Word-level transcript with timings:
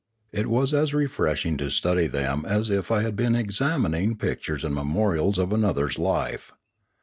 It 0.31 0.47
was 0.47 0.73
as 0.73 0.95
refreshing 0.95 1.57
to 1.57 1.69
study 1.69 2.07
them 2.07 2.43
as 2.47 2.71
if 2.71 2.89
I 2.89 3.03
had 3.03 3.15
been 3.15 3.35
examining 3.35 4.15
pictures 4.17 4.63
and 4.63 4.73
memorials 4.73 5.37
of 5.37 5.53
another's 5.53 5.99
life. 5.99 6.51